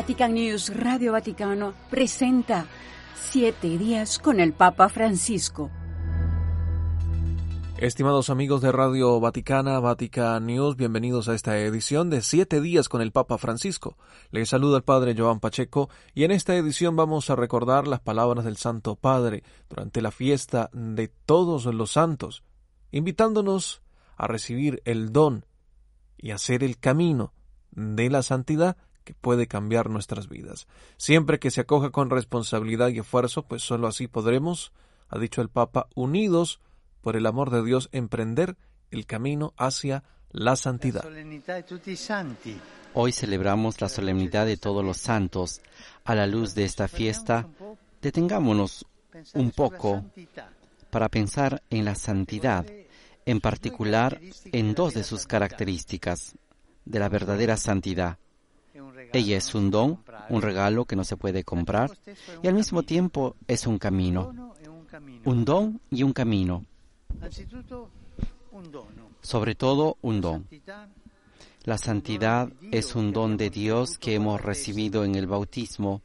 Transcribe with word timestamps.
Vatican 0.00 0.32
News 0.32 0.74
Radio 0.74 1.12
Vaticano 1.12 1.74
presenta 1.90 2.64
Siete 3.14 3.76
días 3.76 4.18
con 4.18 4.40
el 4.40 4.54
Papa 4.54 4.88
Francisco. 4.88 5.70
Estimados 7.76 8.30
amigos 8.30 8.62
de 8.62 8.72
Radio 8.72 9.20
Vaticana, 9.20 9.78
Vatican 9.78 10.46
News, 10.46 10.76
bienvenidos 10.76 11.28
a 11.28 11.34
esta 11.34 11.58
edición 11.58 12.08
de 12.08 12.22
Siete 12.22 12.62
días 12.62 12.88
con 12.88 13.02
el 13.02 13.12
Papa 13.12 13.36
Francisco. 13.36 13.98
Les 14.30 14.48
saluda 14.48 14.78
el 14.78 14.84
Padre 14.84 15.14
Joan 15.14 15.38
Pacheco 15.38 15.90
y 16.14 16.24
en 16.24 16.30
esta 16.30 16.56
edición 16.56 16.96
vamos 16.96 17.28
a 17.28 17.36
recordar 17.36 17.86
las 17.86 18.00
palabras 18.00 18.46
del 18.46 18.56
Santo 18.56 18.96
Padre 18.96 19.44
durante 19.68 20.00
la 20.00 20.12
fiesta 20.12 20.70
de 20.72 21.08
todos 21.08 21.66
los 21.66 21.90
santos, 21.90 22.42
invitándonos 22.90 23.82
a 24.16 24.26
recibir 24.26 24.80
el 24.86 25.12
don 25.12 25.44
y 26.16 26.30
hacer 26.30 26.64
el 26.64 26.78
camino 26.78 27.34
de 27.72 28.08
la 28.08 28.22
santidad 28.22 28.78
que 29.04 29.14
puede 29.14 29.46
cambiar 29.46 29.90
nuestras 29.90 30.28
vidas. 30.28 30.66
Siempre 30.96 31.38
que 31.38 31.50
se 31.50 31.62
acoja 31.62 31.90
con 31.90 32.10
responsabilidad 32.10 32.88
y 32.88 32.98
esfuerzo, 32.98 33.42
pues 33.42 33.62
sólo 33.62 33.86
así 33.86 34.08
podremos, 34.08 34.72
ha 35.08 35.18
dicho 35.18 35.42
el 35.42 35.48
Papa, 35.48 35.88
unidos 35.94 36.60
por 37.00 37.16
el 37.16 37.26
amor 37.26 37.50
de 37.50 37.64
Dios, 37.64 37.88
emprender 37.92 38.56
el 38.90 39.06
camino 39.06 39.54
hacia 39.56 40.04
la 40.30 40.56
santidad. 40.56 41.04
Hoy 42.92 43.12
celebramos 43.12 43.80
la 43.80 43.88
solemnidad 43.88 44.46
de 44.46 44.56
todos 44.56 44.84
los 44.84 44.98
santos. 44.98 45.60
A 46.04 46.14
la 46.14 46.26
luz 46.26 46.54
de 46.54 46.64
esta 46.64 46.88
fiesta, 46.88 47.48
detengámonos 48.02 48.86
un 49.34 49.50
poco 49.50 50.04
para 50.90 51.08
pensar 51.08 51.62
en 51.70 51.84
la 51.84 51.94
santidad, 51.94 52.66
en 53.26 53.40
particular 53.40 54.20
en 54.46 54.74
dos 54.74 54.94
de 54.94 55.04
sus 55.04 55.26
características 55.26 56.34
de 56.84 56.98
la 56.98 57.08
verdadera 57.08 57.56
santidad. 57.56 58.18
Ella 59.12 59.36
es 59.36 59.54
un 59.54 59.70
don, 59.70 59.98
un 60.28 60.42
regalo 60.42 60.84
que 60.84 60.96
no 60.96 61.04
se 61.04 61.16
puede 61.16 61.44
comprar 61.44 61.90
y 62.42 62.48
al 62.48 62.54
mismo 62.54 62.82
tiempo 62.82 63.36
es 63.46 63.66
un 63.66 63.78
camino. 63.78 64.54
Un 65.24 65.44
don 65.44 65.80
y 65.90 66.02
un 66.02 66.12
camino. 66.12 66.64
Sobre 69.20 69.54
todo 69.54 69.96
un 70.02 70.20
don. 70.20 70.46
La 71.64 71.76
santidad 71.76 72.50
es 72.70 72.94
un 72.94 73.12
don 73.12 73.36
de 73.36 73.50
Dios 73.50 73.98
que 73.98 74.14
hemos 74.14 74.40
recibido 74.40 75.04
en 75.04 75.14
el 75.14 75.26
bautismo. 75.26 76.02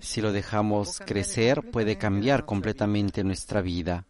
Si 0.00 0.20
lo 0.20 0.32
dejamos 0.32 1.00
crecer, 1.00 1.70
puede 1.70 1.98
cambiar 1.98 2.46
completamente 2.46 3.24
nuestra 3.24 3.60
vida. 3.60 4.06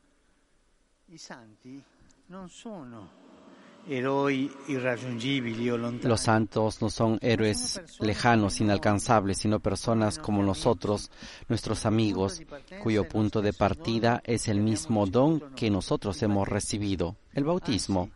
Los 6.03 6.21
santos 6.21 6.83
no 6.83 6.91
son 6.91 7.19
héroes 7.23 7.81
lejanos, 8.01 8.61
inalcanzables, 8.61 9.39
sino 9.39 9.61
personas 9.61 10.19
como 10.19 10.43
nosotros, 10.43 11.11
nuestros 11.49 11.87
amigos, 11.87 12.43
cuyo 12.83 13.09
punto 13.09 13.41
de 13.41 13.53
partida 13.53 14.21
es 14.25 14.49
el 14.49 14.61
mismo 14.61 15.07
don 15.07 15.41
que 15.55 15.71
nosotros 15.71 16.23
hemos 16.23 16.47
recibido, 16.47 17.17
el 17.33 17.45
bautismo. 17.45 18.11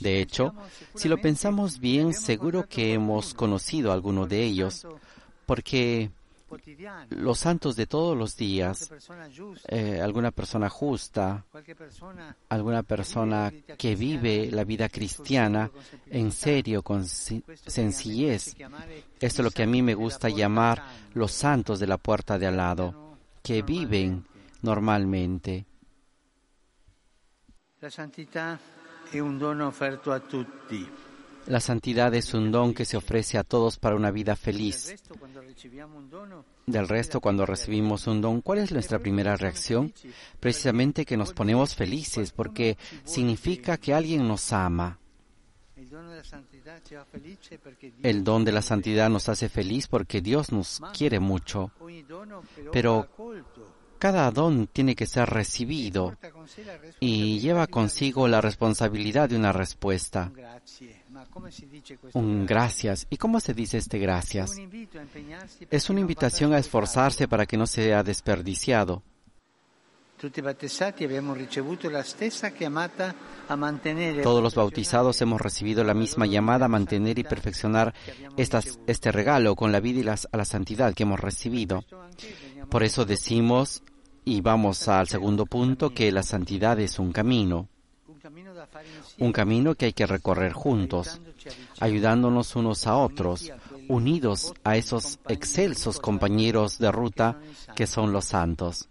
De 0.00 0.20
hecho, 0.20 0.54
si 0.94 1.08
lo 1.08 1.18
pensamos 1.18 1.78
bien, 1.78 2.12
seguro 2.12 2.66
que 2.68 2.94
hemos 2.94 3.34
conocido 3.34 3.90
a 3.90 3.94
alguno 3.94 4.26
de 4.26 4.42
ellos, 4.42 4.86
porque 5.46 6.10
los 7.10 7.38
santos 7.38 7.76
de 7.76 7.86
todos 7.86 8.16
los 8.16 8.36
días, 8.36 8.90
eh, 9.68 10.00
alguna 10.00 10.30
persona 10.30 10.68
justa, 10.68 11.44
alguna 12.48 12.82
persona 12.82 13.52
que 13.76 13.96
vive 13.96 14.50
la 14.50 14.64
vida 14.64 14.88
cristiana 14.88 15.70
en 16.06 16.32
serio, 16.32 16.82
con 16.82 17.06
sencillez. 17.06 18.56
Esto 19.20 19.42
es 19.42 19.44
lo 19.44 19.50
que 19.50 19.62
a 19.64 19.66
mí 19.66 19.82
me 19.82 19.94
gusta 19.94 20.28
llamar 20.28 20.82
los 21.14 21.32
santos 21.32 21.80
de 21.80 21.86
la 21.86 21.98
puerta 21.98 22.38
de 22.38 22.46
al 22.46 22.56
lado, 22.56 23.16
que 23.42 23.62
viven 23.62 24.24
normalmente. 24.62 25.66
La 27.80 27.90
santidad 27.90 28.58
es 29.12 29.20
un 29.20 29.38
dono 29.38 29.68
offerto 29.68 30.12
a 30.12 30.20
tutti. 30.20 30.88
La 31.46 31.60
santidad 31.60 32.14
es 32.14 32.32
un 32.34 32.50
don 32.50 32.72
que 32.72 32.84
se 32.84 32.96
ofrece 32.96 33.38
a 33.38 33.44
todos 33.44 33.78
para 33.78 33.96
una 33.96 34.10
vida 34.10 34.34
feliz. 34.36 34.94
Del 36.66 36.88
resto, 36.88 37.20
cuando 37.20 37.44
recibimos 37.44 38.06
un 38.06 38.20
don, 38.20 38.40
¿cuál 38.40 38.58
es 38.58 38.72
nuestra 38.72 38.98
primera 38.98 39.36
reacción? 39.36 39.92
Precisamente 40.40 41.04
que 41.04 41.16
nos 41.16 41.32
ponemos 41.32 41.74
felices 41.74 42.32
porque 42.32 42.78
significa 43.04 43.76
que 43.76 43.92
alguien 43.92 44.26
nos 44.26 44.52
ama. 44.52 44.98
El 48.02 48.24
don 48.24 48.44
de 48.44 48.52
la 48.52 48.62
santidad 48.62 49.10
nos 49.10 49.28
hace 49.28 49.48
feliz 49.48 49.86
porque 49.86 50.20
Dios 50.22 50.50
nos 50.50 50.80
quiere 50.96 51.20
mucho. 51.20 51.70
Pero 52.72 53.08
cada 53.98 54.30
don 54.30 54.66
tiene 54.66 54.94
que 54.94 55.06
ser 55.06 55.28
recibido 55.28 56.16
y 57.00 57.38
lleva 57.40 57.66
consigo 57.66 58.28
la 58.28 58.40
responsabilidad 58.40 59.28
de 59.28 59.36
una 59.36 59.52
respuesta. 59.52 60.32
Un 62.14 62.46
gracias. 62.46 63.06
¿Y 63.10 63.16
cómo 63.16 63.40
se 63.40 63.54
dice 63.54 63.78
este 63.78 63.98
gracias? 63.98 64.56
Es 65.70 65.90
una 65.90 66.00
invitación 66.00 66.52
a 66.52 66.58
esforzarse 66.58 67.28
para 67.28 67.46
que 67.46 67.56
no 67.56 67.66
sea 67.66 68.02
desperdiciado. 68.02 69.02
Todos 74.22 74.42
los 74.42 74.54
bautizados 74.54 75.20
hemos 75.20 75.40
recibido 75.40 75.84
la 75.84 75.92
misma 75.92 76.26
llamada 76.26 76.66
a 76.66 76.68
mantener 76.68 77.18
y 77.18 77.24
perfeccionar 77.24 77.92
este 78.36 79.12
regalo 79.12 79.54
con 79.54 79.72
la 79.72 79.80
vida 79.80 80.00
y 80.00 80.08
a 80.08 80.36
la 80.36 80.44
santidad 80.44 80.94
que 80.94 81.02
hemos 81.02 81.20
recibido. 81.20 81.84
Por 82.70 82.84
eso 82.84 83.04
decimos, 83.04 83.82
y 84.24 84.40
vamos 84.40 84.88
al 84.88 85.08
segundo 85.08 85.46
punto, 85.46 85.90
que 85.90 86.10
la 86.10 86.22
santidad 86.22 86.78
es 86.80 86.98
un 86.98 87.12
camino. 87.12 87.68
Un 89.18 89.32
camino 89.32 89.74
que 89.74 89.86
hay 89.86 89.92
que 89.92 90.06
recorrer 90.06 90.52
juntos, 90.52 91.20
ayudándonos 91.80 92.56
unos 92.56 92.86
a 92.86 92.96
otros, 92.96 93.52
unidos 93.88 94.54
a 94.64 94.76
esos 94.76 95.18
excelsos 95.28 96.00
compañeros 96.00 96.78
de 96.78 96.90
ruta 96.90 97.38
que 97.76 97.86
son 97.86 98.12
los 98.12 98.26
santos. 98.26 98.88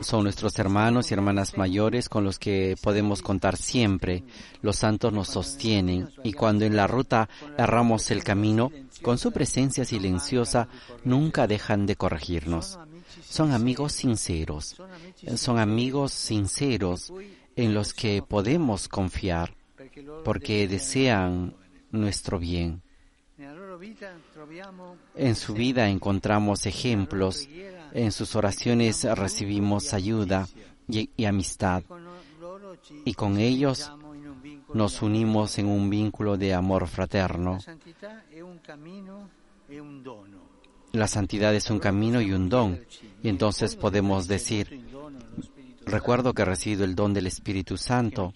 Son 0.00 0.22
nuestros 0.22 0.58
hermanos 0.58 1.10
y 1.10 1.14
hermanas 1.14 1.58
mayores 1.58 2.08
con 2.08 2.22
los 2.22 2.38
que 2.38 2.76
podemos 2.80 3.20
contar 3.20 3.56
siempre. 3.56 4.22
Los 4.62 4.76
santos 4.76 5.12
nos 5.12 5.28
sostienen 5.28 6.08
y 6.22 6.32
cuando 6.34 6.64
en 6.64 6.76
la 6.76 6.86
ruta 6.86 7.28
erramos 7.56 8.10
el 8.10 8.22
camino, 8.22 8.70
con 9.02 9.18
su 9.18 9.32
presencia 9.32 9.84
silenciosa 9.84 10.68
nunca 11.04 11.46
dejan 11.48 11.86
de 11.86 11.96
corregirnos. 11.96 12.78
Son 13.22 13.52
amigos 13.52 13.92
sinceros, 13.92 14.76
son 15.36 15.58
amigos 15.58 16.12
sinceros 16.12 17.12
en 17.56 17.74
los 17.74 17.94
que 17.94 18.22
podemos 18.22 18.88
confiar 18.88 19.54
porque 20.24 20.68
desean 20.68 21.54
nuestro 21.90 22.38
bien. 22.38 22.82
En 25.14 25.34
su 25.36 25.54
vida 25.54 25.88
encontramos 25.88 26.66
ejemplos, 26.66 27.48
en 27.92 28.12
sus 28.12 28.34
oraciones 28.36 29.04
recibimos 29.04 29.94
ayuda 29.94 30.48
y, 30.88 31.24
amistad, 31.24 31.82
y 33.04 33.14
con 33.14 33.38
ellos 33.38 33.92
nos 34.74 35.02
unimos 35.02 35.58
en 35.58 35.66
un 35.66 35.88
vínculo 35.88 36.36
de 36.36 36.54
amor 36.54 36.86
fraterno. 36.88 37.58
La 40.92 41.06
santidad 41.06 41.54
es 41.54 41.70
un 41.70 41.78
camino 41.78 42.20
y 42.20 42.32
un 42.32 42.48
don, 42.48 42.80
y 43.22 43.28
entonces 43.28 43.76
podemos 43.76 44.26
decir, 44.26 44.86
recuerdo 45.84 46.32
que 46.32 46.42
he 46.42 46.44
recibido 46.44 46.84
el 46.84 46.94
don 46.94 47.12
del 47.12 47.26
Espíritu 47.26 47.76
Santo, 47.76 48.32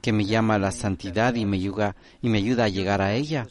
que 0.00 0.12
me 0.12 0.24
llama 0.24 0.54
a 0.54 0.58
la 0.58 0.72
santidad 0.72 1.34
y 1.34 1.44
me 1.44 1.56
ayuda, 1.58 1.96
y 2.22 2.28
me 2.28 2.38
ayuda 2.38 2.64
a 2.64 2.68
llegar 2.68 3.02
a 3.02 3.14
ella. 3.14 3.46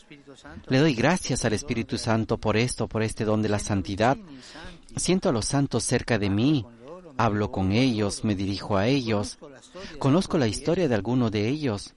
Le 0.67 0.79
doy 0.79 0.95
gracias 0.95 1.45
al 1.45 1.53
Espíritu 1.53 1.97
Santo 1.97 2.37
por 2.37 2.57
esto, 2.57 2.87
por 2.87 3.03
este 3.03 3.25
don 3.25 3.41
de 3.41 3.49
la 3.49 3.59
santidad. 3.59 4.17
Siento 4.95 5.29
a 5.29 5.31
los 5.31 5.45
santos 5.45 5.83
cerca 5.83 6.17
de 6.17 6.29
mí, 6.29 6.65
hablo 7.17 7.51
con 7.51 7.71
ellos, 7.71 8.23
me 8.23 8.35
dirijo 8.35 8.77
a 8.77 8.87
ellos, 8.87 9.37
conozco 9.99 10.37
la 10.37 10.47
historia 10.47 10.87
de 10.87 10.95
alguno 10.95 11.29
de 11.29 11.47
ellos. 11.47 11.93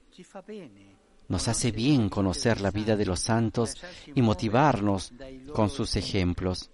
Nos 1.29 1.47
hace 1.47 1.71
bien 1.71 2.09
conocer 2.09 2.59
la 2.59 2.71
vida 2.71 2.95
de 2.95 3.05
los 3.05 3.21
santos 3.21 3.77
y 4.13 4.21
motivarnos 4.21 5.13
con 5.53 5.69
sus 5.69 5.95
ejemplos. 5.95 6.71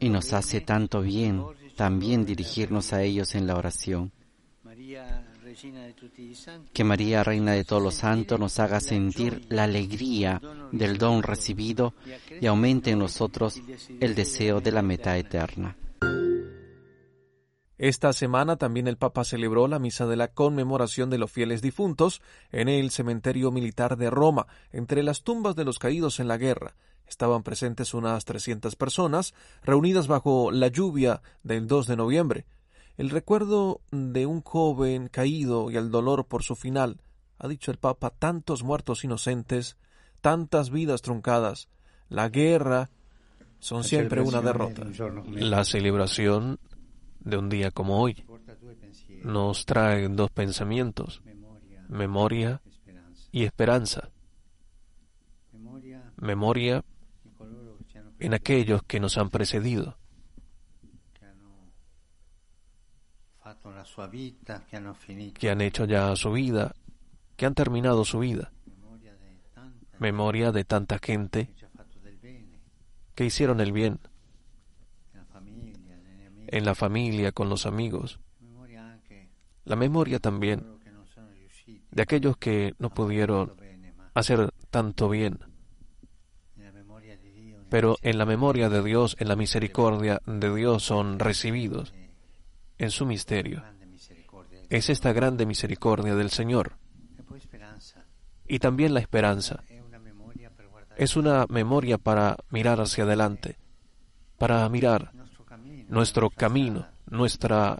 Y 0.00 0.08
nos 0.08 0.32
hace 0.32 0.60
tanto 0.60 1.02
bien 1.02 1.44
también 1.76 2.24
dirigirnos 2.24 2.92
a 2.92 3.02
ellos 3.02 3.34
en 3.34 3.46
la 3.46 3.56
oración. 3.56 4.12
Que 6.72 6.84
María, 6.84 7.24
Reina 7.24 7.52
de 7.52 7.64
todos 7.64 7.82
los 7.82 7.94
santos, 7.94 8.38
nos 8.38 8.58
haga 8.58 8.80
sentir 8.80 9.44
la 9.48 9.64
alegría 9.64 10.40
del 10.70 10.96
don 10.96 11.22
recibido 11.22 11.94
y 12.40 12.46
aumente 12.46 12.90
en 12.90 13.00
nosotros 13.00 13.60
el 14.00 14.14
deseo 14.14 14.60
de 14.60 14.72
la 14.72 14.82
meta 14.82 15.18
eterna. 15.18 15.76
Esta 17.82 18.12
semana 18.12 18.54
también 18.54 18.86
el 18.86 18.96
Papa 18.96 19.24
celebró 19.24 19.66
la 19.66 19.80
misa 19.80 20.06
de 20.06 20.14
la 20.14 20.28
conmemoración 20.28 21.10
de 21.10 21.18
los 21.18 21.32
fieles 21.32 21.62
difuntos 21.62 22.22
en 22.52 22.68
el 22.68 22.92
cementerio 22.92 23.50
militar 23.50 23.96
de 23.96 24.08
Roma, 24.08 24.46
entre 24.70 25.02
las 25.02 25.24
tumbas 25.24 25.56
de 25.56 25.64
los 25.64 25.80
caídos 25.80 26.20
en 26.20 26.28
la 26.28 26.36
guerra. 26.36 26.76
Estaban 27.08 27.42
presentes 27.42 27.92
unas 27.92 28.24
300 28.24 28.76
personas, 28.76 29.34
reunidas 29.64 30.06
bajo 30.06 30.52
la 30.52 30.68
lluvia 30.68 31.22
del 31.42 31.66
2 31.66 31.88
de 31.88 31.96
noviembre. 31.96 32.46
El 32.98 33.10
recuerdo 33.10 33.80
de 33.90 34.26
un 34.26 34.42
joven 34.42 35.08
caído 35.08 35.68
y 35.72 35.76
el 35.76 35.90
dolor 35.90 36.26
por 36.26 36.44
su 36.44 36.54
final, 36.54 37.00
ha 37.40 37.48
dicho 37.48 37.72
el 37.72 37.78
Papa, 37.78 38.10
tantos 38.10 38.62
muertos 38.62 39.02
inocentes, 39.02 39.76
tantas 40.20 40.70
vidas 40.70 41.02
truncadas. 41.02 41.68
La 42.08 42.28
guerra 42.28 42.90
son 43.58 43.82
siempre 43.82 44.20
una 44.20 44.40
derrota. 44.40 44.86
La 45.32 45.64
celebración 45.64 46.60
de 47.24 47.36
un 47.36 47.48
día 47.48 47.70
como 47.70 48.00
hoy 48.00 48.24
nos 49.22 49.66
trae 49.66 50.08
dos 50.08 50.30
pensamientos, 50.30 51.22
memoria 51.88 52.60
y 53.30 53.44
esperanza. 53.44 54.10
Memoria 56.16 56.84
en 58.18 58.34
aquellos 58.34 58.82
que 58.84 59.00
nos 59.00 59.18
han 59.18 59.30
precedido, 59.30 59.96
que 65.34 65.50
han 65.50 65.60
hecho 65.60 65.84
ya 65.84 66.14
su 66.16 66.32
vida, 66.32 66.74
que 67.36 67.46
han 67.46 67.54
terminado 67.54 68.04
su 68.04 68.20
vida. 68.20 68.52
Memoria 69.98 70.52
de 70.52 70.64
tanta 70.64 70.98
gente 70.98 71.50
que 73.14 73.24
hicieron 73.24 73.60
el 73.60 73.72
bien 73.72 74.00
en 76.52 76.64
la 76.64 76.74
familia, 76.74 77.32
con 77.32 77.48
los 77.48 77.66
amigos. 77.66 78.20
La 79.64 79.74
memoria 79.74 80.18
también 80.18 80.64
de 81.90 82.02
aquellos 82.02 82.36
que 82.36 82.74
no 82.78 82.90
pudieron 82.90 83.54
hacer 84.14 84.52
tanto 84.70 85.08
bien. 85.08 85.38
Pero 87.70 87.96
en 88.02 88.18
la 88.18 88.26
memoria 88.26 88.68
de 88.68 88.82
Dios, 88.82 89.16
en 89.18 89.28
la 89.28 89.36
misericordia 89.36 90.20
de 90.26 90.54
Dios 90.54 90.82
son 90.82 91.18
recibidos 91.18 91.94
en 92.76 92.90
su 92.90 93.06
misterio. 93.06 93.62
Es 94.68 94.90
esta 94.90 95.12
grande 95.12 95.46
misericordia 95.46 96.14
del 96.14 96.30
Señor. 96.30 96.76
Y 98.46 98.58
también 98.58 98.92
la 98.92 99.00
esperanza. 99.00 99.64
Es 100.96 101.16
una 101.16 101.46
memoria 101.48 101.96
para 101.96 102.36
mirar 102.50 102.80
hacia 102.80 103.04
adelante, 103.04 103.56
para 104.36 104.68
mirar 104.68 105.12
nuestro 105.92 106.30
camino, 106.30 106.86
nuestra 107.10 107.78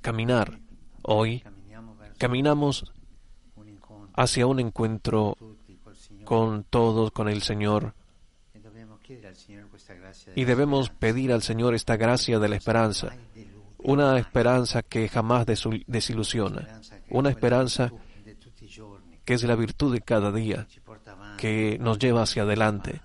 caminar. 0.00 0.60
Hoy 1.02 1.42
caminamos 2.16 2.92
hacia 4.14 4.46
un 4.46 4.60
encuentro 4.60 5.36
con 6.24 6.62
todos, 6.62 7.10
con 7.10 7.28
el 7.28 7.42
Señor. 7.42 7.94
Y 10.36 10.44
debemos 10.44 10.90
pedir 10.90 11.32
al 11.32 11.42
Señor 11.42 11.74
esta 11.74 11.96
gracia 11.96 12.38
de 12.38 12.48
la 12.48 12.54
esperanza, 12.54 13.16
una 13.78 14.16
esperanza 14.16 14.82
que 14.82 15.08
jamás 15.08 15.44
desilusiona, 15.88 16.80
una 17.10 17.30
esperanza 17.30 17.90
que 19.24 19.34
es 19.34 19.42
la 19.42 19.56
virtud 19.56 19.92
de 19.92 20.02
cada 20.02 20.30
día, 20.30 20.68
que 21.36 21.78
nos 21.80 21.98
lleva 21.98 22.22
hacia 22.22 22.44
adelante, 22.44 23.00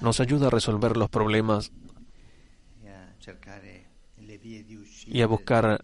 nos 0.00 0.20
ayuda 0.20 0.46
a 0.46 0.50
resolver 0.50 0.96
los 0.96 1.10
problemas 1.10 1.70
y 5.06 5.20
a 5.20 5.26
buscar 5.26 5.82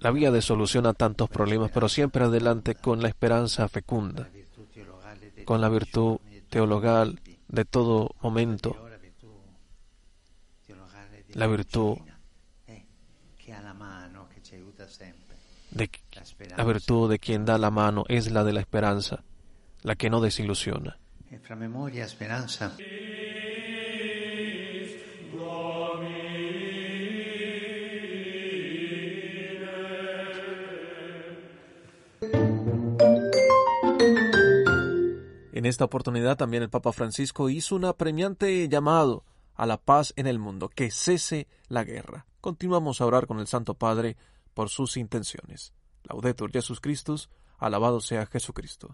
la 0.00 0.10
vía 0.10 0.32
de 0.32 0.42
solución 0.42 0.86
a 0.86 0.94
tantos 0.94 1.28
problemas, 1.28 1.70
pero 1.72 1.88
siempre 1.88 2.24
adelante 2.24 2.74
con 2.74 3.00
la 3.00 3.08
esperanza 3.08 3.68
fecunda, 3.68 4.28
con 5.44 5.60
la 5.60 5.68
virtud 5.68 6.18
teologal 6.50 7.20
de 7.46 7.64
todo 7.64 8.10
momento, 8.20 8.76
la 11.34 11.46
virtud 11.46 11.98
de 15.70 15.90
la 16.56 16.64
virtud 16.64 17.10
de 17.10 17.18
quien 17.20 17.44
da 17.44 17.56
la 17.56 17.70
mano 17.70 18.04
es 18.08 18.32
la 18.32 18.42
de 18.42 18.52
la 18.52 18.60
esperanza 18.60 19.22
la 19.86 19.94
que 19.94 20.10
no 20.10 20.20
desilusiona. 20.20 20.98
En 35.52 35.66
esta 35.66 35.84
oportunidad 35.84 36.36
también 36.36 36.64
el 36.64 36.68
Papa 36.68 36.92
Francisco 36.92 37.48
hizo 37.48 37.76
un 37.76 37.84
apremiante 37.84 38.68
llamado 38.68 39.24
a 39.54 39.66
la 39.66 39.76
paz 39.76 40.12
en 40.16 40.26
el 40.26 40.40
mundo, 40.40 40.68
que 40.68 40.90
cese 40.90 41.46
la 41.68 41.84
guerra. 41.84 42.26
Continuamos 42.40 43.00
a 43.00 43.06
orar 43.06 43.28
con 43.28 43.38
el 43.38 43.46
Santo 43.46 43.74
Padre 43.74 44.16
por 44.52 44.68
sus 44.68 44.96
intenciones. 44.96 45.72
Laudetur 46.02 46.50
Jesus 46.50 46.80
Christus, 46.80 47.30
alabado 47.58 48.00
sea 48.00 48.26
Jesucristo. 48.26 48.92